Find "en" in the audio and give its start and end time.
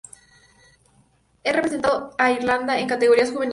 2.79-2.87